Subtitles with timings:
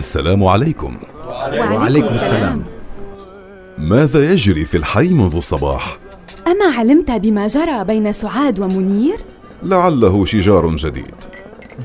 [0.00, 0.96] السلام عليكم.
[1.28, 2.64] وعليكم السلام.
[3.78, 5.98] ماذا يجري في الحي منذ الصباح؟
[6.46, 9.16] أما علمت بما جرى بين سعاد ومنير؟
[9.62, 11.14] لعله شجار جديد.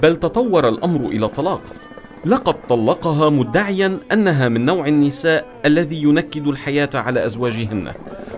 [0.04, 1.62] بل تطور الأمر إلى طلاق.
[2.26, 7.92] لقد طلقها مدعيا أنها من نوع النساء الذي ينكد الحياة على أزواجهن.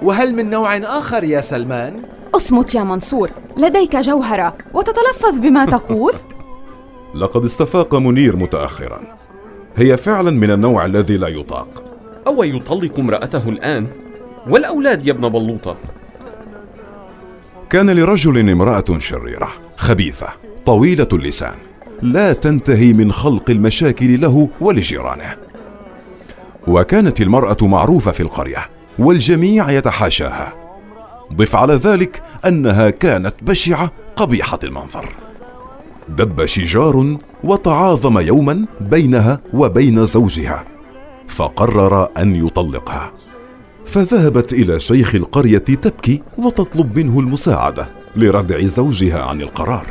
[0.04, 2.02] وهل من نوع آخر يا سلمان؟
[2.36, 6.14] أصمت يا منصور لديك جوهرة وتتلفظ بما تقول؟
[7.22, 9.18] لقد استفاق منير متأخرا.
[9.78, 11.84] هي فعلا من النوع الذي لا يطاق.
[12.28, 13.88] أو يطلق امرأته الآن
[14.50, 15.76] والأولاد يا ابن بلوطة.
[17.70, 20.28] كان لرجل امرأة شريرة خبيثة
[20.66, 21.56] طويلة اللسان
[22.02, 25.36] لا تنتهي من خلق المشاكل له ولجيرانه.
[26.68, 30.54] وكانت المرأة معروفة في القرية والجميع يتحاشاها.
[31.34, 35.27] ضف على ذلك أنها كانت بشعة قبيحة المنظر.
[36.10, 40.66] دب شجار وتعاظم يوما بينها وبين زوجها
[41.28, 43.12] فقرر أن يطلقها.
[43.86, 49.86] فذهبت إلى شيخ القرية تبكي وتطلب منه المساعدة لردع زوجها عن القرار.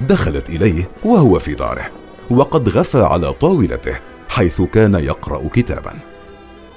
[0.00, 1.86] دخلت إليه وهو في داره
[2.30, 3.96] وقد غفى على طاولته
[4.28, 5.94] حيث كان يقرأ كتابا.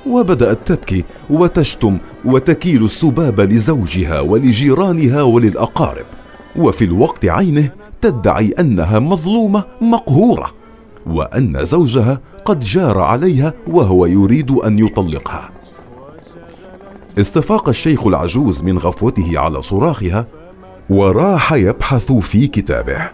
[0.08, 6.05] وبدأت تبكي وتشتم وتكيل السباب لزوجها ولجيرانها وللأقارب.
[6.56, 7.70] وفي الوقت عينه
[8.02, 10.52] تدعي أنها مظلومة مقهورة
[11.06, 15.50] وأن زوجها قد جار عليها وهو يريد أن يطلقها.
[17.20, 20.28] استفاق الشيخ العجوز من غفوته على صراخها
[20.90, 23.10] وراح يبحث في كتابه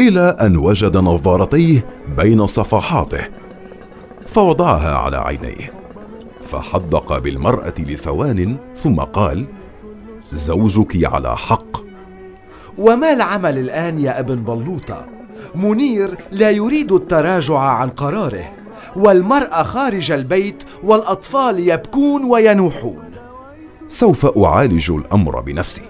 [0.00, 1.86] إلى أن وجد نظارتيه
[2.16, 3.24] بين صفحاته
[4.26, 5.72] فوضعها على عينيه
[6.42, 9.46] فحدق بالمرأة لثوان ثم قال
[10.32, 11.69] زوجك على حق
[12.78, 15.06] وما العمل الآن يا أبن بلوطة؟
[15.54, 18.52] منير لا يريد التراجع عن قراره
[18.96, 23.10] والمرأة خارج البيت والأطفال يبكون وينوحون.
[23.88, 25.82] سوف أعالج الأمر بنفسي.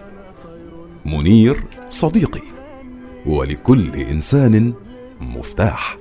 [1.07, 2.43] منير صديقي
[3.27, 4.73] ولكل إنسان
[5.21, 6.00] مفتاح.